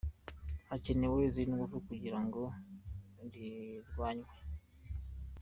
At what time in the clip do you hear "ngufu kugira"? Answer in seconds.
1.55-2.19